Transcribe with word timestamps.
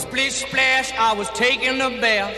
Splish 0.00 0.46
splash, 0.46 0.94
I 0.98 1.12
was 1.12 1.28
taking 1.34 1.80
a 1.80 1.90
bath. 2.00 2.32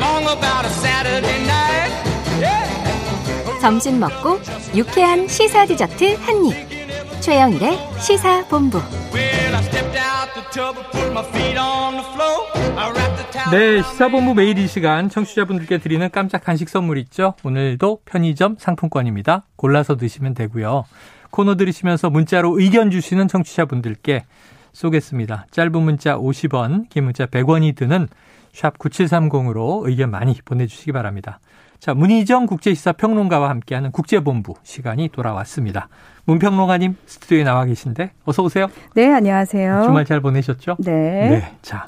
Long 0.00 0.24
about 0.24 0.64
a 0.64 0.68
Saturday 0.68 1.38
night. 1.46 1.92
Yeah. 2.40 3.60
점심 3.60 4.00
먹고 4.00 4.40
유쾌한 4.74 5.28
시사 5.28 5.66
디저트 5.66 6.16
한 6.16 6.44
입. 6.46 7.20
최영일의 7.20 7.78
시사 8.00 8.44
본부. 8.48 8.78
Well, 9.14 9.54
I 9.54 9.62
stepped 9.62 9.96
out 9.96 10.34
the 10.34 10.44
tub 10.50 10.76
and 10.76 10.90
put 10.90 11.12
my 11.12 11.24
feet 11.30 11.56
on 11.56 11.94
the 11.94 12.04
floor. 12.12 12.46
I 12.76 12.90
wrapped 12.90 13.16
the 13.16 13.30
towel. 13.30 13.50
네, 13.50 13.82
시사본부 13.82 14.34
매일 14.34 14.58
이 14.58 14.66
시간 14.66 15.08
청취자분들께 15.08 15.78
드리는 15.78 16.10
깜짝 16.10 16.42
간식 16.42 16.68
선물 16.68 16.98
있죠? 16.98 17.34
오늘도 17.44 18.00
편의점 18.06 18.56
상품권입니다. 18.58 19.44
골라서 19.56 19.96
드시면 19.96 20.34
되고요. 20.34 20.84
코너 21.30 21.56
들으시면서 21.56 22.10
문자로 22.10 22.58
의견 22.58 22.90
주시는 22.90 23.28
청취자분들께 23.28 24.24
쏘겠습니다. 24.72 25.46
짧은 25.50 25.82
문자 25.82 26.16
50원, 26.16 26.88
긴 26.88 27.04
문자 27.04 27.26
100원이 27.26 27.76
드는 27.76 28.08
샵 28.52 28.78
9730으로 28.78 29.86
의견 29.86 30.10
많이 30.10 30.34
보내주시기 30.44 30.92
바랍니다. 30.92 31.40
자, 31.78 31.94
문희정 31.94 32.46
국제시사 32.46 32.92
평론가와 32.92 33.48
함께하는 33.50 33.92
국제본부 33.92 34.54
시간이 34.64 35.10
돌아왔습니다. 35.10 35.88
문평론가님 36.24 36.96
스튜디오에 37.06 37.44
나와 37.44 37.64
계신데 37.64 38.12
어서 38.24 38.42
오세요. 38.42 38.66
네, 38.94 39.12
안녕하세요. 39.12 39.82
주말 39.84 40.04
잘 40.04 40.20
보내셨죠? 40.20 40.76
네. 40.80 41.52
자, 41.62 41.86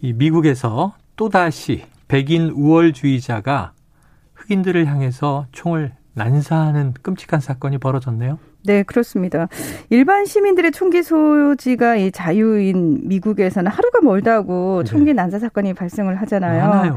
이 0.00 0.12
미국에서 0.12 0.94
또다시 1.16 1.84
백인 2.08 2.50
우월주의자가 2.50 3.72
흑인들을 4.34 4.84
향해서 4.86 5.46
총을 5.52 5.92
난사하는 6.14 6.94
끔찍한 7.02 7.40
사건이 7.40 7.78
벌어졌네요. 7.78 8.38
네, 8.64 8.82
그렇습니다. 8.82 9.48
일반 9.90 10.24
시민들의 10.24 10.72
총기 10.72 11.02
소지가 11.02 11.96
이 11.96 12.10
자유인 12.10 13.00
미국에서는 13.04 13.70
하루가 13.70 14.00
멀다고 14.00 14.82
네. 14.84 14.90
총기 14.90 15.12
난사 15.12 15.38
사건이 15.38 15.74
발생을 15.74 16.14
하잖아요. 16.22 16.68
많아요. 16.68 16.96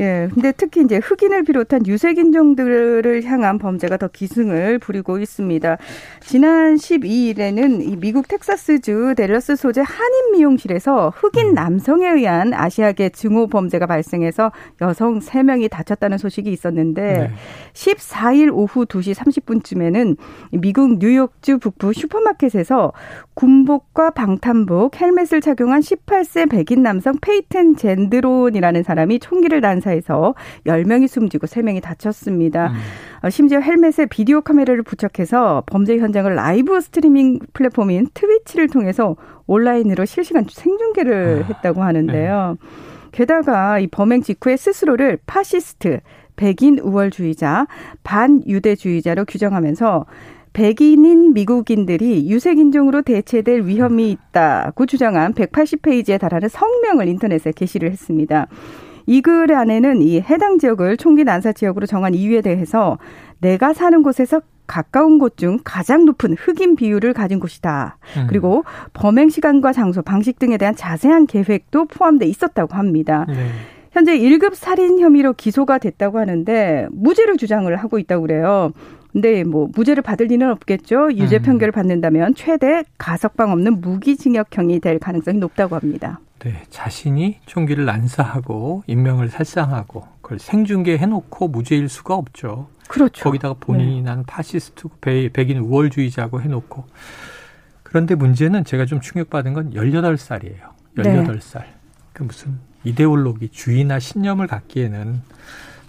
예. 0.00 0.28
근데 0.32 0.52
특히 0.52 0.82
이제 0.82 0.96
흑인을 0.96 1.44
비롯한 1.44 1.86
유색 1.86 2.16
인종들을 2.16 3.22
향한 3.24 3.58
범죄가 3.58 3.98
더 3.98 4.08
기승을 4.08 4.78
부리고 4.78 5.18
있습니다. 5.18 5.76
지난 6.20 6.76
12일에는 6.76 7.82
이 7.86 7.96
미국 7.96 8.26
텍사스주 8.26 9.14
델러스 9.16 9.56
소재 9.56 9.82
한인 9.82 10.32
미용실에서 10.32 11.12
흑인 11.14 11.48
음. 11.48 11.54
남성에 11.54 12.08
의한 12.08 12.54
아시아계 12.54 13.10
증오 13.10 13.48
범죄가 13.48 13.86
발생해서 13.86 14.52
여성 14.80 15.18
3명이 15.18 15.70
다쳤다는 15.70 16.16
소식이 16.16 16.50
있었는데 16.50 17.02
네. 17.02 17.30
14일 17.74 18.50
오후 18.52 18.86
2시 18.86 19.14
30분쯤에는 19.14 20.16
미국 20.52 20.98
뉴욕주 20.98 21.58
북부 21.58 21.92
슈퍼마켓에서 21.92 22.92
군복과 23.34 24.10
방탄복, 24.10 25.00
헬멧을 25.00 25.40
착용한 25.40 25.80
18세 25.80 26.50
백인 26.50 26.82
남성 26.82 27.16
페이튼 27.20 27.76
젠드론이라는 27.76 28.82
사람이 28.82 29.18
총기를 29.18 29.60
난사 29.60 29.89
해서 29.90 30.34
10명이 30.66 31.08
숨지고 31.08 31.46
3명이 31.46 31.82
다쳤습니다. 31.82 32.68
음. 32.68 32.76
어, 33.22 33.30
심지어 33.30 33.60
헬멧에 33.60 34.06
비디오 34.08 34.40
카메라를 34.40 34.82
부착해서 34.82 35.64
범죄 35.66 35.98
현장을 35.98 36.34
라이브 36.34 36.80
스트리밍 36.80 37.40
플랫폼인 37.52 38.08
트위치를 38.14 38.68
통해서 38.68 39.16
온라인으로 39.46 40.04
실시간 40.04 40.46
생중계를 40.48 41.44
아, 41.44 41.46
했다고 41.46 41.82
하는데요. 41.82 42.56
게다가 43.12 43.78
이 43.78 43.86
범행 43.88 44.22
직후에 44.22 44.56
스스로를 44.56 45.18
파시스트, 45.26 46.00
백인 46.36 46.78
우월주의자, 46.78 47.66
반유대주의자로 48.04 49.24
규정하면서 49.26 50.06
백인인 50.52 51.32
미국인들이 51.32 52.28
유색인종으로 52.28 53.02
대체될 53.02 53.66
위험이 53.66 54.10
있다고 54.10 54.86
주장한 54.86 55.34
180페이지에 55.34 56.18
달하는 56.18 56.48
성명을 56.48 57.08
인터넷에 57.08 57.52
게시를 57.52 57.90
했습니다. 57.90 58.46
이 59.10 59.22
글 59.22 59.52
안에는 59.52 60.02
이 60.02 60.20
해당 60.20 60.58
지역을 60.58 60.96
총기 60.96 61.24
난사 61.24 61.52
지역으로 61.52 61.86
정한 61.86 62.14
이유에 62.14 62.42
대해서 62.42 62.96
내가 63.40 63.72
사는 63.72 64.02
곳에서 64.04 64.40
가까운 64.68 65.18
곳 65.18 65.36
중 65.36 65.58
가장 65.64 66.04
높은 66.04 66.36
흑인 66.38 66.76
비율을 66.76 67.12
가진 67.12 67.40
곳이다. 67.40 67.98
음. 68.18 68.26
그리고 68.28 68.62
범행 68.92 69.28
시간과 69.28 69.72
장소, 69.72 70.00
방식 70.02 70.38
등에 70.38 70.56
대한 70.58 70.76
자세한 70.76 71.26
계획도 71.26 71.86
포함돼 71.86 72.26
있었다고 72.26 72.76
합니다. 72.76 73.26
네. 73.28 73.34
현재 73.90 74.16
1급 74.16 74.54
살인 74.54 75.00
혐의로 75.00 75.32
기소가 75.32 75.78
됐다고 75.78 76.20
하는데 76.20 76.86
무죄를 76.92 77.36
주장을 77.36 77.74
하고 77.74 77.98
있다고 77.98 78.22
그래요. 78.22 78.70
근데 79.12 79.42
뭐 79.44 79.68
무죄를 79.74 80.02
받을 80.02 80.26
리는 80.26 80.48
없겠죠. 80.50 81.12
유죄 81.14 81.38
음. 81.38 81.42
판결을 81.42 81.72
받는다면 81.72 82.34
최대 82.34 82.84
가석방 82.98 83.50
없는 83.50 83.80
무기징역형이 83.80 84.80
될 84.80 84.98
가능성이 84.98 85.38
높다고 85.38 85.76
합니다. 85.76 86.20
네, 86.40 86.62
자신이 86.70 87.38
총기를 87.46 87.84
난사하고 87.84 88.84
인명을 88.86 89.28
살상하고 89.28 90.04
그걸 90.22 90.38
생중계 90.38 90.96
해 90.98 91.06
놓고 91.06 91.48
무죄일 91.48 91.88
수가 91.88 92.14
없죠. 92.14 92.68
그렇죠. 92.88 93.24
거기다가 93.24 93.54
본인이 93.60 94.00
난 94.02 94.24
파시스트 94.24 94.88
배- 95.00 95.28
백인 95.28 95.58
우월주의자고 95.58 96.40
해 96.40 96.48
놓고 96.48 96.84
그런데 97.82 98.14
문제는 98.14 98.64
제가 98.64 98.86
좀 98.86 99.00
충격받은 99.00 99.52
건 99.52 99.72
18살이에요. 99.74 100.70
18살. 100.96 101.64
그 102.12 102.22
무슨 102.22 102.58
이데올로기, 102.84 103.48
주의나 103.50 103.98
신념을 103.98 104.46
갖기에는 104.46 105.20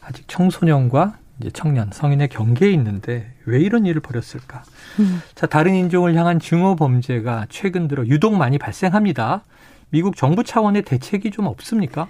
아직 0.01 0.27
청소년과 0.27 1.17
청년, 1.49 1.89
성인의 1.91 2.27
경계에 2.29 2.69
있는데 2.71 3.33
왜 3.45 3.59
이런 3.59 3.85
일을 3.85 4.01
벌였을까? 4.01 4.63
음. 4.99 5.21
자, 5.33 5.47
다른 5.47 5.73
인종을 5.73 6.15
향한 6.15 6.39
증오 6.39 6.75
범죄가 6.75 7.47
최근 7.49 7.87
들어 7.87 8.05
유독 8.05 8.35
많이 8.35 8.57
발생합니다. 8.59 9.43
미국 9.89 10.15
정부 10.15 10.43
차원의 10.43 10.83
대책이 10.83 11.31
좀 11.31 11.47
없습니까? 11.47 12.07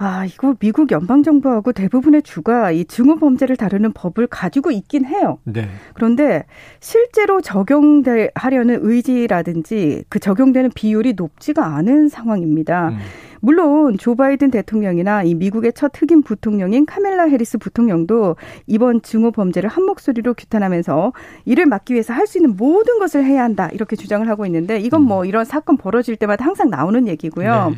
아, 0.00 0.24
이거 0.24 0.54
미국 0.60 0.92
연방정부하고 0.92 1.72
대부분의 1.72 2.22
주가 2.22 2.70
이 2.70 2.84
증오 2.84 3.16
범죄를 3.16 3.56
다루는 3.56 3.92
법을 3.92 4.28
가지고 4.28 4.70
있긴 4.70 5.04
해요. 5.04 5.38
네. 5.42 5.68
그런데 5.94 6.44
실제로 6.78 7.40
적용하려는 7.40 8.78
의지라든지 8.82 10.04
그 10.08 10.20
적용되는 10.20 10.70
비율이 10.72 11.14
높지가 11.14 11.74
않은 11.74 12.08
상황입니다. 12.08 12.90
음. 12.90 12.98
물론 13.40 13.98
조 13.98 14.14
바이든 14.14 14.50
대통령이나 14.52 15.24
이 15.24 15.34
미국의 15.34 15.72
첫 15.72 15.92
흑인 16.00 16.22
부통령인 16.22 16.86
카멜라 16.86 17.24
해리스 17.24 17.58
부통령도 17.58 18.36
이번 18.66 19.02
증오 19.02 19.30
범죄를 19.32 19.68
한 19.68 19.84
목소리로 19.84 20.34
규탄하면서 20.34 21.12
이를 21.44 21.66
막기 21.66 21.94
위해서 21.94 22.12
할 22.12 22.28
수 22.28 22.38
있는 22.38 22.56
모든 22.56 22.98
것을 22.98 23.24
해야 23.24 23.42
한다 23.42 23.70
이렇게 23.72 23.96
주장을 23.96 24.28
하고 24.28 24.44
있는데 24.44 24.78
이건 24.80 25.02
뭐 25.02 25.24
이런 25.24 25.44
사건 25.46 25.76
벌어질 25.78 26.16
때마다 26.16 26.44
항상 26.44 26.68
나오는 26.68 27.08
얘기고요. 27.08 27.70
네. 27.70 27.76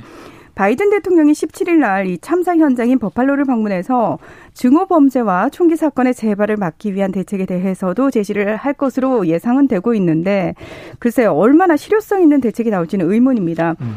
바이든 0.55 0.91
대통령이 0.91 1.33
17일 1.33 1.79
날 1.79 2.11
이 2.11 2.19
참사 2.21 2.57
현장인 2.57 2.99
버팔로를 2.99 3.45
방문해서 3.45 4.19
증오 4.55 4.87
범죄와 4.87 5.51
총기 5.51 5.77
사건의 5.77 6.15
재발을 6.15 6.57
막기 6.57 6.95
위한 6.95 7.13
대책에 7.13 7.47
대해서도 7.47 8.11
제시를 8.11 8.57
할 8.57 8.73
것으로 8.73 9.27
예상은 9.27 9.69
되고 9.69 9.95
있는데 9.95 10.55
글쎄요 10.99 11.33
얼마나 11.33 11.77
실효성 11.77 12.23
있는 12.23 12.41
대책이 12.41 12.71
나올지는 12.71 13.11
의문입니다. 13.11 13.77
음. 13.81 13.97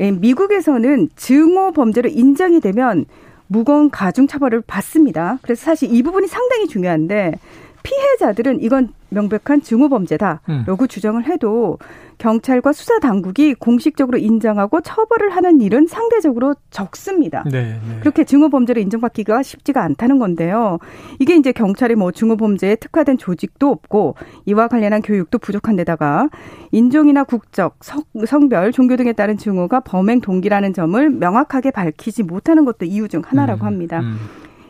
예, 0.00 0.10
미국에서는 0.10 1.10
증오 1.16 1.72
범죄로 1.72 2.08
인정이 2.08 2.60
되면 2.60 3.04
무거운 3.46 3.90
가중 3.90 4.26
처벌을 4.26 4.62
받습니다. 4.66 5.38
그래서 5.42 5.64
사실 5.64 5.92
이 5.92 6.02
부분이 6.02 6.28
상당히 6.28 6.66
중요한데 6.68 7.34
피해자들은 7.82 8.62
이건 8.62 8.92
명백한 9.10 9.62
증오 9.62 9.88
범죄다라고 9.88 10.40
음. 10.48 10.88
주장을 10.88 11.22
해도 11.24 11.78
경찰과 12.18 12.72
수사 12.72 12.98
당국이 13.00 13.54
공식적으로 13.54 14.18
인정하고 14.18 14.82
처벌을 14.82 15.30
하는 15.30 15.60
일은 15.60 15.86
상대적으로 15.86 16.54
적습니다. 16.70 17.42
네, 17.50 17.72
네. 17.72 18.00
그렇게 18.00 18.24
증오 18.24 18.50
범죄를 18.50 18.82
인정받기가 18.82 19.42
쉽지가 19.42 19.82
않다는 19.82 20.18
건데요. 20.18 20.78
이게 21.18 21.34
이제 21.34 21.50
경찰이 21.50 21.94
뭐 21.94 22.12
증오 22.12 22.36
범죄에 22.36 22.76
특화된 22.76 23.18
조직도 23.18 23.68
없고 23.68 24.16
이와 24.44 24.68
관련한 24.68 25.00
교육도 25.00 25.38
부족한 25.38 25.76
데다가 25.76 26.28
인종이나 26.72 27.24
국적, 27.24 27.76
성, 27.80 28.02
성별, 28.26 28.70
종교 28.70 28.96
등에 28.96 29.12
따른 29.14 29.38
증오가 29.38 29.80
범행 29.80 30.20
동기라는 30.20 30.74
점을 30.74 31.10
명확하게 31.10 31.70
밝히지 31.70 32.22
못하는 32.22 32.64
것도 32.64 32.84
이유 32.84 33.08
중 33.08 33.22
하나라고 33.24 33.62
음, 33.62 33.66
합니다. 33.66 34.00
음. 34.00 34.18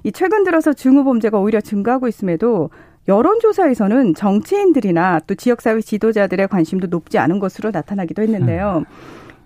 이 0.02 0.12
최근 0.12 0.44
들어서 0.44 0.72
증오 0.72 1.04
범죄가 1.04 1.38
오히려 1.38 1.60
증가하고 1.60 2.08
있음에도 2.08 2.70
여론조사에서는 3.10 4.14
정치인들이나 4.14 5.20
또 5.26 5.34
지역사회 5.34 5.80
지도자들의 5.80 6.46
관심도 6.46 6.86
높지 6.86 7.18
않은 7.18 7.40
것으로 7.40 7.72
나타나기도 7.72 8.22
했는데요. 8.22 8.84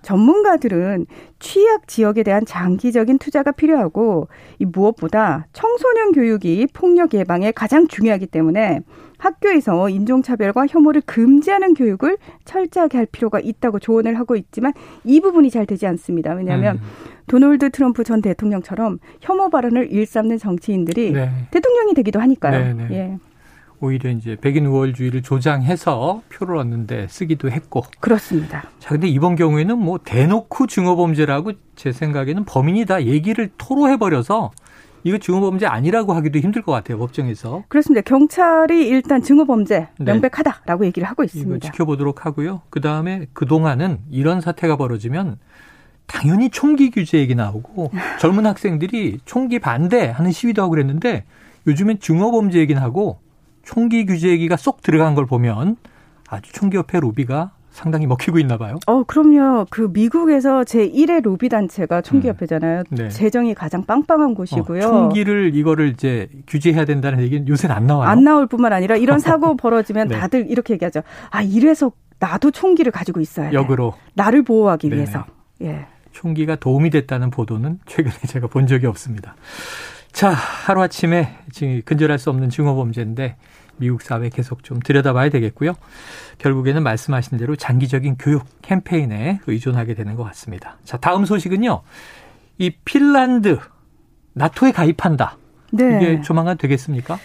전문가들은 0.03 1.07
취약 1.39 1.89
지역에 1.89 2.23
대한 2.25 2.45
장기적인 2.45 3.19
투자가 3.19 3.53
필요하고 3.53 4.29
이 4.59 4.67
무엇보다 4.67 5.47
청소년 5.55 6.13
교육이 6.13 6.67
폭력 6.75 7.15
예방에 7.15 7.53
가장 7.53 7.89
중요하기 7.89 8.27
때문에 8.27 8.81
학교에서 9.17 9.89
인종차별과 9.89 10.67
혐오를 10.69 11.01
금지하는 11.07 11.73
교육을 11.73 12.19
철저하게 12.45 12.99
할 12.99 13.07
필요가 13.07 13.41
있다고 13.41 13.79
조언을 13.79 14.19
하고 14.19 14.37
있지만 14.37 14.75
이 15.05 15.23
부분이 15.23 15.49
잘 15.49 15.65
되지 15.65 15.87
않습니다. 15.87 16.35
왜냐하면 16.35 16.77
음. 16.77 16.83
도널드 17.27 17.71
트럼프 17.71 18.05
전 18.05 18.21
대통령처럼 18.21 18.99
혐오 19.23 19.49
발언을 19.49 19.91
일삼는 19.91 20.37
정치인들이 20.37 21.13
네. 21.13 21.31
대통령이 21.51 21.95
되기도 21.95 22.21
하니까요. 22.21 22.75
네, 22.75 22.75
네. 22.75 22.89
예. 22.91 23.19
오히려 23.85 24.11
이제 24.11 24.37
백인 24.41 24.67
우월주의를 24.67 25.23
조장해서 25.23 26.23
표를 26.31 26.57
얻는데 26.57 27.07
쓰기도 27.09 27.51
했고. 27.51 27.83
그렇습니다. 28.01 28.65
자, 28.79 28.91
근데 28.91 29.07
이번 29.09 29.37
경우에는 29.37 29.79
뭐 29.79 29.99
대놓고 30.03 30.67
증오범죄라고 30.67 31.53
제 31.77 31.93
생각에는 31.93 32.45
범인이 32.45 32.87
다 32.87 33.05
얘기를 33.05 33.51
토로해버려서 33.59 34.51
이거 35.07 35.19
증오범죄 35.19 35.67
아니라고 35.67 36.15
하기도 36.15 36.39
힘들 36.39 36.63
것 36.63 36.73
같아요, 36.73 36.99
법정에서. 36.99 37.65
그렇습니다. 37.69 38.01
경찰이 38.01 38.89
일단 38.89 39.23
증오범죄 39.23 39.89
네. 39.99 40.05
명백하다라고 40.05 40.83
네. 40.83 40.87
얘기를 40.87 41.07
하고 41.07 41.23
있습니다. 41.23 41.71
지켜보도록 41.71 42.25
하고요. 42.25 42.63
그 42.71 42.81
다음에 42.81 43.27
그 43.35 43.47
동안은 43.47 43.99
이런 44.11 44.41
사태가 44.41 44.77
벌어지면 44.77 45.37
당연히 46.07 46.49
총기 46.51 46.91
규제 46.91 47.19
얘기 47.19 47.35
나오고 47.35 47.91
젊은 48.19 48.47
학생들이 48.47 49.21
총기 49.25 49.59
반대하는 49.59 50.33
시위도 50.33 50.63
하고 50.63 50.71
그랬는데 50.71 51.25
요즘엔 51.67 52.01
증오범죄 52.01 52.59
얘기는 52.59 52.81
하고 52.81 53.21
총기 53.65 54.07
규제 54.07 54.29
얘기가 54.29 54.57
쏙 54.57 54.83
들어간 54.83 55.15
걸 55.15 55.27
보면 55.27 55.77
아주 56.29 56.53
총기협회 56.53 57.01
로비가 57.01 57.53
상당히 57.71 58.07
먹히고 58.07 58.39
있나 58.39 58.57
봐요. 58.57 58.77
어, 58.87 59.03
그럼요. 59.03 59.67
그 59.69 59.91
미국에서 59.93 60.63
제1의 60.63 61.23
로비 61.23 61.49
단체가 61.49 62.03
총기 62.03 62.29
협회잖아요. 62.29 62.85
음. 62.89 62.97
네. 62.97 63.09
재정이 63.09 63.55
가장 63.55 63.85
빵빵한 63.85 64.35
곳이고요. 64.35 64.79
어, 64.79 64.89
총기를 64.89 65.57
이거를 65.57 65.89
이제 65.89 66.29
규제해야 66.47 66.85
된다는 66.85 67.21
얘기는 67.21 67.49
요새는 67.49 67.75
안 67.75 67.87
나와요. 67.89 68.09
안 68.09 68.23
나올 68.23 68.47
뿐만 68.47 68.73
아니라 68.73 68.95
이런 68.97 69.19
사고 69.19 69.57
벌어지면 69.59 70.07
네. 70.09 70.19
다들 70.19 70.49
이렇게 70.49 70.75
얘기하죠. 70.75 71.03
아, 71.31 71.43
이래서 71.43 71.91
나도 72.21 72.53
총기를 72.53 72.93
가지고 72.93 73.21
있어야 73.21 73.51
돼. 73.51 73.57
역으로 73.57 73.95
나를 74.15 74.45
보호하기 74.45 74.89
네네. 74.89 74.97
위해서. 75.03 75.25
예. 75.63 75.87
총기가 76.13 76.55
도움이 76.55 76.91
됐다는 76.91 77.31
보도는 77.31 77.81
최근에 77.87 78.15
제가 78.29 78.47
본 78.47 78.69
적이 78.69 78.87
없습니다. 78.87 79.35
자, 80.15 80.31
하루아침에 80.31 81.37
지금 81.51 81.83
근절할 81.85 82.21
수 82.21 82.31
없는 82.31 82.49
증오범죄인데 82.49 83.35
미국 83.79 84.01
사회 84.01 84.29
계속 84.29 84.63
좀 84.63 84.79
들여다봐야 84.79 85.29
되겠고요. 85.29 85.75
결국에는 86.39 86.85
말씀하신 86.85 87.37
대로 87.37 87.57
장기적인 87.57 88.19
교육 88.19 88.45
캠페인에 88.63 89.41
의존하게 89.49 89.95
되는 89.95 90.15
것 90.15 90.23
같습니다. 90.23 90.79
자, 90.85 90.99
다음 90.99 91.25
소식은요. 91.25 91.83
이 92.59 92.71
핀란드 92.85 93.59
나토에 94.35 94.71
가입한다. 94.71 95.37
네. 95.73 95.99
이게 96.01 96.21
조만간 96.23 96.57
되겠습니까? 96.59 97.19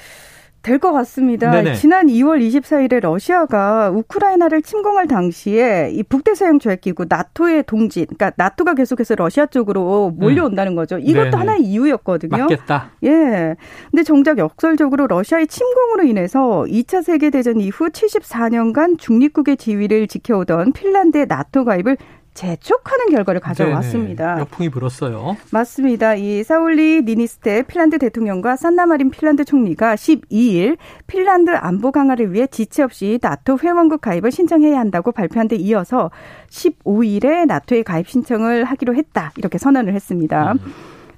될것 0.61 0.93
같습니다. 0.93 1.51
네네. 1.51 1.75
지난 1.75 2.07
2월 2.07 2.39
24일에 2.41 2.99
러시아가 2.99 3.89
우크라이나를 3.91 4.61
침공할 4.61 5.07
당시에 5.07 5.91
이 5.93 6.03
북대서양 6.03 6.59
조약기구 6.59 7.05
나토의 7.07 7.63
동진, 7.63 8.05
그러니까 8.05 8.31
나토가 8.35 8.73
계속해서 8.73 9.15
러시아 9.15 9.45
쪽으로 9.45 10.11
몰려온다는 10.11 10.75
거죠. 10.75 10.97
이것도 10.97 11.23
네네. 11.23 11.37
하나의 11.37 11.61
이유였거든요. 11.61 12.37
맞겠다. 12.37 12.91
예. 13.05 13.55
근데 13.89 14.03
정작 14.03 14.37
역설적으로 14.37 15.07
러시아의 15.07 15.47
침공으로 15.47 16.03
인해서 16.03 16.65
2차 16.67 17.03
세계 17.03 17.29
대전 17.29 17.59
이후 17.61 17.89
74년간 17.89 18.97
중립국의 18.97 19.57
지위를 19.57 20.07
지켜오던 20.07 20.73
핀란드의 20.73 21.27
나토 21.27 21.65
가입을 21.65 21.97
재촉하는 22.39 23.09
결과를 23.09 23.41
가져왔습니다. 23.41 24.27
네네. 24.27 24.41
역풍이 24.41 24.69
불었어요. 24.69 25.35
맞습니다. 25.51 26.15
이 26.15 26.41
사울리 26.45 27.01
니니스테 27.01 27.63
핀란드 27.63 27.97
대통령과 27.97 28.55
산나마린 28.55 29.09
핀란드 29.09 29.43
총리가 29.43 29.95
12일 29.95 30.77
핀란드 31.05 31.51
안보 31.51 31.91
강화를 31.91 32.31
위해 32.31 32.47
지체 32.47 32.83
없이 32.83 33.19
나토 33.21 33.57
회원국 33.61 33.99
가입을 33.99 34.31
신청해야 34.31 34.79
한다고 34.79 35.11
발표한 35.11 35.49
데 35.49 35.57
이어서 35.57 36.11
15일에 36.49 37.45
나토에 37.45 37.83
가입 37.83 38.07
신청을 38.07 38.63
하기로 38.63 38.95
했다. 38.95 39.33
이렇게 39.35 39.57
선언을 39.57 39.93
했습니다. 39.93 40.53
음. 40.53 40.59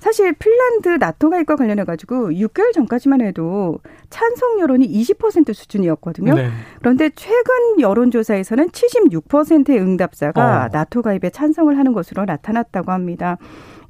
사실 0.01 0.33
핀란드 0.33 0.89
나토 1.00 1.30
가입과 1.30 1.56
관련해 1.56 1.83
가지고 1.83 2.31
6개월 2.31 2.74
전까지만 2.74 3.21
해도 3.21 3.77
찬성 4.09 4.59
여론이 4.59 4.89
20% 4.89 5.53
수준이었거든요. 5.53 6.33
네. 6.33 6.50
그런데 6.80 7.12
최근 7.15 7.80
여론조사에서는 7.80 8.69
76%의 8.69 9.80
응답자가 9.80 10.65
어. 10.65 10.69
나토 10.71 11.03
가입에 11.03 11.30
찬성을 11.30 11.77
하는 11.77 11.94
것으로 11.94 12.25
나타났다고 12.25 12.92
합니다. 12.92 13.38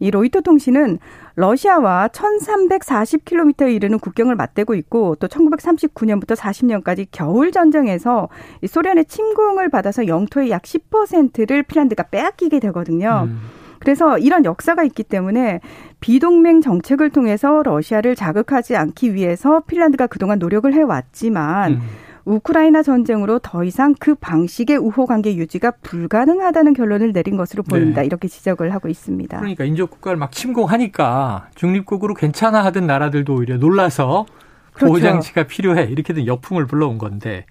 이 0.01 0.11
로이터 0.11 0.41
통신은 0.41 0.99
러시아와 1.35 2.09
1340km에 2.09 3.73
이르는 3.73 3.97
국경을 3.99 4.35
맞대고 4.35 4.75
있고 4.75 5.15
또 5.15 5.29
1939년부터 5.29 6.35
40년까지 6.35 7.07
겨울 7.11 7.53
전쟁에서 7.53 8.27
소련의 8.67 9.05
침공을 9.05 9.69
받아서 9.69 10.07
영토의 10.07 10.49
약 10.49 10.63
10%를 10.63 11.63
핀란드가 11.63 12.03
빼앗기게 12.03 12.59
되거든요. 12.59 13.29
음. 13.29 13.60
그래서 13.81 14.19
이런 14.19 14.45
역사가 14.45 14.83
있기 14.83 15.03
때문에 15.03 15.59
비동맹 15.99 16.61
정책을 16.61 17.09
통해서 17.09 17.63
러시아를 17.63 18.15
자극하지 18.15 18.75
않기 18.75 19.15
위해서 19.15 19.61
핀란드가 19.61 20.05
그동안 20.07 20.37
노력을 20.37 20.71
해왔지만 20.71 21.73
음. 21.73 21.81
우크라이나 22.25 22.83
전쟁으로 22.83 23.39
더 23.39 23.63
이상 23.63 23.95
그 23.99 24.13
방식의 24.13 24.77
우호 24.77 25.07
관계 25.07 25.35
유지가 25.35 25.71
불가능하다는 25.81 26.73
결론을 26.73 27.11
내린 27.11 27.35
것으로 27.37 27.63
보인다. 27.63 28.01
네. 28.01 28.05
이렇게 28.05 28.27
지적을 28.27 28.71
하고 28.71 28.87
있습니다. 28.87 29.39
그러니까 29.39 29.63
인접 29.65 29.89
국가를 29.89 30.17
막 30.17 30.31
침공하니까 30.31 31.49
중립국으로 31.55 32.13
괜찮아 32.13 32.63
하던 32.65 32.85
나라들도 32.85 33.33
오히려 33.33 33.57
놀라서 33.57 34.27
그렇죠. 34.73 34.93
보호장치가 34.93 35.47
필요해. 35.47 35.85
이렇게든 35.85 36.27
역풍을 36.27 36.67
불러온 36.67 36.99
건데 36.99 37.45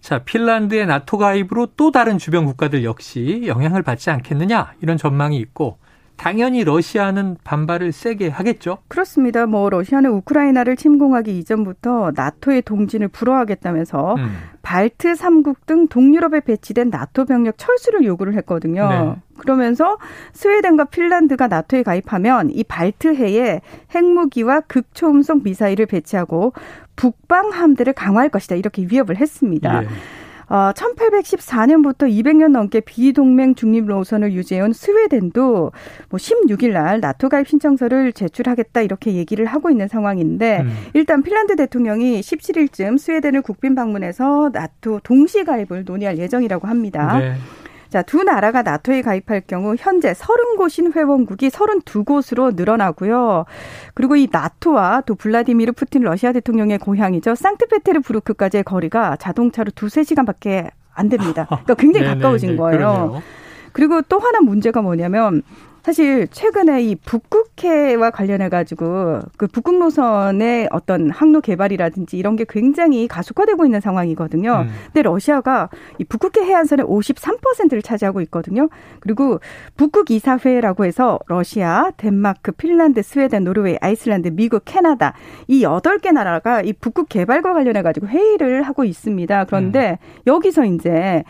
자, 0.00 0.20
핀란드의 0.24 0.86
나토 0.86 1.18
가입으로 1.18 1.68
또 1.76 1.90
다른 1.90 2.18
주변 2.18 2.44
국가들 2.44 2.84
역시 2.84 3.44
영향을 3.46 3.82
받지 3.82 4.10
않겠느냐 4.10 4.74
이런 4.80 4.96
전망이 4.96 5.36
있고 5.38 5.78
당연히 6.18 6.64
러시아는 6.64 7.36
반발을 7.44 7.92
세게 7.92 8.28
하겠죠. 8.28 8.78
그렇습니다. 8.88 9.46
뭐 9.46 9.70
러시아는 9.70 10.10
우크라이나를 10.10 10.76
침공하기 10.76 11.38
이전부터 11.38 12.12
나토의 12.14 12.62
동진을 12.62 13.08
불허하겠다면서 13.08 14.14
음. 14.16 14.36
발트 14.62 15.14
3국 15.14 15.64
등 15.64 15.86
동유럽에 15.86 16.40
배치된 16.40 16.90
나토 16.90 17.24
병력 17.24 17.56
철수를 17.56 18.04
요구를 18.04 18.34
했거든요. 18.34 18.88
네. 18.88 19.14
그러면서 19.38 19.96
스웨덴과 20.32 20.86
핀란드가 20.86 21.46
나토에 21.46 21.84
가입하면 21.84 22.50
이 22.50 22.64
발트해에 22.64 23.60
핵무기와 23.94 24.60
극초음속 24.62 25.44
미사일을 25.44 25.86
배치하고 25.86 26.52
북방 26.96 27.50
함대를 27.50 27.92
강화할 27.92 28.28
것이다. 28.28 28.56
이렇게 28.56 28.86
위협을 28.90 29.16
했습니다. 29.16 29.84
예. 29.84 29.88
어, 30.48 30.72
1814년부터 30.74 32.08
200년 32.08 32.52
넘게 32.52 32.80
비동맹 32.80 33.54
중립 33.54 33.84
노선을 33.84 34.32
유지해온 34.32 34.72
스웨덴도 34.72 35.72
뭐 36.08 36.18
16일 36.18 36.72
날 36.72 37.00
나토 37.00 37.28
가입 37.28 37.48
신청서를 37.48 38.12
제출하겠다 38.12 38.80
이렇게 38.82 39.14
얘기를 39.14 39.44
하고 39.46 39.70
있는 39.70 39.88
상황인데 39.88 40.60
음. 40.60 40.70
일단 40.94 41.22
핀란드 41.22 41.56
대통령이 41.56 42.20
17일쯤 42.20 42.98
스웨덴을 42.98 43.42
국빈 43.42 43.74
방문해서 43.74 44.50
나토 44.52 45.00
동시 45.02 45.44
가입을 45.44 45.84
논의할 45.84 46.18
예정이라고 46.18 46.66
합니다. 46.66 47.18
네. 47.18 47.34
자, 47.90 48.02
두 48.02 48.22
나라가 48.22 48.62
나토에 48.62 49.02
가입할 49.02 49.42
경우 49.46 49.74
현재 49.78 50.12
30곳인 50.12 50.94
회원국이 50.94 51.48
32곳으로 51.48 52.54
늘어나고요. 52.54 53.46
그리고 53.94 54.16
이 54.16 54.28
나토와 54.30 55.02
또 55.06 55.14
블라디미르 55.14 55.72
푸틴 55.72 56.02
러시아 56.02 56.32
대통령의 56.32 56.78
고향이죠. 56.78 57.34
상트페테르부르크까지의 57.34 58.64
거리가 58.64 59.16
자동차로 59.16 59.70
두세 59.74 60.04
시간밖에 60.04 60.70
안 60.92 61.08
됩니다. 61.08 61.46
그러니까 61.46 61.74
굉장히 61.74 62.06
가까워진 62.06 62.56
거예요. 62.56 62.78
그러네요. 62.78 63.22
그리고 63.78 64.02
또 64.02 64.18
하나 64.18 64.40
문제가 64.40 64.82
뭐냐면 64.82 65.42
사실 65.84 66.26
최근에 66.32 66.82
이 66.82 66.96
북극해와 66.96 68.10
관련해 68.10 68.48
가지고 68.48 69.20
그 69.36 69.46
북극 69.46 69.78
노선의 69.78 70.68
어떤 70.72 71.10
항로 71.10 71.40
개발이라든지 71.40 72.18
이런 72.18 72.34
게 72.34 72.44
굉장히 72.48 73.06
가속화되고 73.06 73.64
있는 73.64 73.80
상황이거든요. 73.80 74.66
음. 74.66 74.70
근데 74.86 75.02
러시아가 75.02 75.68
이 75.98 76.04
북극해 76.04 76.44
해안선의 76.44 76.86
53%를 76.86 77.80
차지하고 77.80 78.20
있거든요. 78.22 78.68
그리고 78.98 79.38
북극 79.76 80.10
이사회라고 80.10 80.84
해서 80.84 81.20
러시아, 81.28 81.92
덴마크, 81.96 82.50
핀란드, 82.50 83.00
스웨덴, 83.02 83.44
노르웨이, 83.44 83.76
아이슬란드, 83.80 84.30
미국, 84.32 84.62
캐나다 84.64 85.14
이 85.46 85.62
여덟 85.62 85.98
개 85.98 86.10
나라가 86.10 86.62
이 86.62 86.72
북극 86.72 87.08
개발과 87.08 87.54
관련해 87.54 87.82
가지고 87.82 88.08
회의를 88.08 88.64
하고 88.64 88.82
있습니다. 88.82 89.44
그런데 89.44 89.98
음. 90.02 90.22
여기서 90.26 90.64
이제 90.64 91.22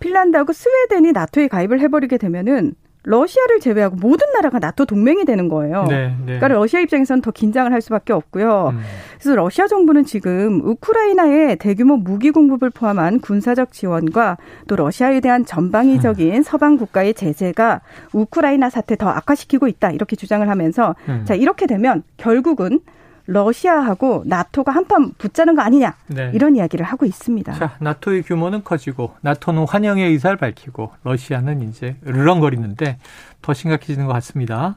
핀란드하고 0.00 0.52
스웨덴이 0.52 1.12
나토에 1.12 1.48
가입을 1.48 1.80
해버리게 1.80 2.18
되면은 2.18 2.74
러시아를 3.04 3.60
제외하고 3.60 3.96
모든 3.96 4.30
나라가 4.32 4.58
나토 4.58 4.84
동맹이 4.84 5.24
되는 5.24 5.48
거예요. 5.48 5.86
네, 5.88 6.08
네. 6.08 6.24
그러니까 6.24 6.48
러시아 6.48 6.80
입장에서는 6.80 7.22
더 7.22 7.30
긴장을 7.30 7.72
할 7.72 7.80
수밖에 7.80 8.12
없고요. 8.12 8.74
음. 8.74 8.80
그래서 9.18 9.34
러시아 9.34 9.66
정부는 9.66 10.04
지금 10.04 10.60
우크라이나에 10.62 11.54
대규모 11.54 11.96
무기 11.96 12.30
공급을 12.30 12.68
포함한 12.68 13.20
군사적 13.20 13.72
지원과 13.72 14.36
또 14.66 14.76
러시아에 14.76 15.20
대한 15.20 15.46
전방위적인 15.46 16.34
음. 16.34 16.42
서방 16.42 16.76
국가의 16.76 17.14
제재가 17.14 17.80
우크라이나 18.12 18.68
사태 18.68 18.94
더 18.96 19.08
악화시키고 19.08 19.68
있다 19.68 19.90
이렇게 19.92 20.14
주장을 20.14 20.46
하면서 20.46 20.94
음. 21.08 21.22
자 21.24 21.34
이렇게 21.34 21.66
되면 21.66 22.02
결국은 22.18 22.80
러시아하고 23.28 24.22
나토가 24.24 24.72
한판 24.72 25.12
붙자는 25.18 25.54
거 25.54 25.62
아니냐 25.62 25.94
네. 26.06 26.30
이런 26.34 26.56
이야기를 26.56 26.84
하고 26.84 27.04
있습니다. 27.04 27.52
자, 27.52 27.76
나토의 27.78 28.22
규모는 28.22 28.64
커지고 28.64 29.12
나토는 29.20 29.66
환영의 29.68 30.10
의사를 30.10 30.34
밝히고 30.36 30.92
러시아는 31.04 31.68
이제 31.68 31.96
르렁거리는데 32.02 32.98
더 33.42 33.52
심각해지는 33.52 34.06
것 34.06 34.14
같습니다. 34.14 34.76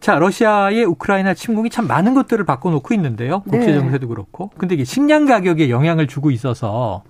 자, 0.00 0.18
러시아의 0.18 0.84
우크라이나 0.84 1.34
침공이 1.34 1.68
참 1.68 1.86
많은 1.86 2.14
것들을 2.14 2.42
바꿔놓고 2.46 2.94
있는데요. 2.94 3.40
국제 3.40 3.58
네. 3.58 3.74
정세도 3.74 4.08
그렇고. 4.08 4.50
근데 4.56 4.74
이게 4.74 4.84
식량 4.84 5.26
가격에 5.26 5.68
영향을 5.68 6.06
주고 6.06 6.30
있어서 6.30 7.02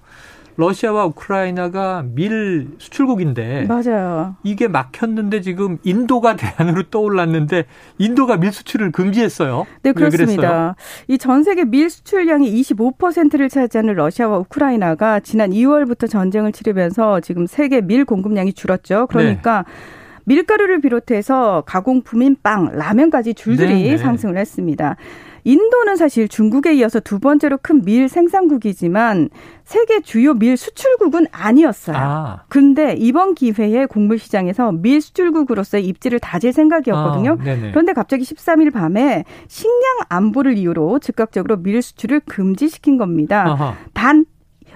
러시아와 0.58 1.06
우크라이나가 1.06 2.04
밀 2.14 2.66
수출국인데 2.78 3.66
맞아요. 3.68 4.34
이게 4.42 4.66
막혔는데 4.66 5.40
지금 5.40 5.78
인도가 5.84 6.34
대안으로 6.36 6.82
떠올랐는데 6.90 7.64
인도가 7.98 8.36
밀 8.36 8.50
수출을 8.52 8.90
금지했어요. 8.90 9.66
네? 9.84 9.92
그렇습니다. 9.92 10.74
이 11.06 11.16
전 11.16 11.44
세계 11.44 11.64
밀 11.64 11.88
수출량이 11.88 12.60
25%를 12.60 13.48
차지하는 13.48 13.94
러시아와 13.94 14.38
우크라이나가 14.38 15.20
지난 15.20 15.50
2월부터 15.50 16.10
전쟁을 16.10 16.50
치르면서 16.52 17.20
지금 17.20 17.46
세계 17.46 17.80
밀 17.80 18.04
공급량이 18.04 18.52
줄었죠. 18.52 19.06
그러니까 19.08 19.64
네. 19.66 19.72
밀가루를 20.28 20.80
비롯해서 20.80 21.62
가공품인 21.66 22.36
빵, 22.42 22.70
라면까지 22.72 23.34
줄줄이 23.34 23.82
네, 23.82 23.90
네. 23.90 23.96
상승을 23.96 24.36
했습니다. 24.36 24.96
인도는 25.44 25.96
사실 25.96 26.28
중국에 26.28 26.74
이어서 26.74 27.00
두 27.00 27.18
번째로 27.20 27.58
큰 27.62 27.78
밀 27.84 28.08
생산국이지만 28.08 29.30
세계 29.64 30.00
주요 30.00 30.34
밀 30.34 30.56
수출국은 30.58 31.26
아니었어요. 31.32 31.96
아, 31.96 32.42
근데 32.48 32.94
이번 32.98 33.34
기회에 33.34 33.86
곡물 33.86 34.18
시장에서 34.18 34.72
밀 34.72 35.00
수출국으로서의 35.00 35.86
입지를 35.86 36.18
다질 36.18 36.52
생각이었거든요. 36.52 37.38
아, 37.40 37.44
네네. 37.44 37.70
그런데 37.70 37.92
갑자기 37.94 38.24
13일 38.24 38.72
밤에 38.74 39.24
식량 39.46 39.80
안보를 40.08 40.58
이유로 40.58 40.98
즉각적으로 40.98 41.56
밀 41.56 41.80
수출을 41.80 42.20
금지시킨 42.26 42.98
겁니다. 42.98 43.44
아하. 43.46 43.74
단, 43.94 44.26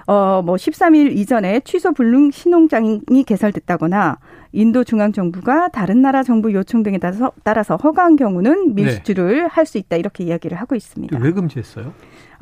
어, 0.05 0.41
뭐 0.43 0.55
13일 0.55 1.15
이전에 1.17 1.61
취소 1.61 1.93
불능 1.93 2.31
신용장이 2.31 3.23
개설됐다거나 3.25 4.17
인도 4.51 4.83
중앙 4.83 5.11
정부가 5.11 5.69
다른 5.69 6.01
나라 6.01 6.23
정부 6.23 6.53
요청 6.53 6.83
등에 6.83 6.97
따라서, 6.99 7.31
따라서 7.43 7.75
허가한 7.75 8.15
경우는 8.15 8.75
밀 8.75 8.85
네. 8.85 8.91
수출을 8.91 9.47
할수 9.47 9.77
있다 9.77 9.95
이렇게 9.95 10.23
이야기를 10.23 10.57
하고 10.57 10.75
있습니다. 10.75 11.17
왜 11.19 11.31
금지했어요? 11.31 11.93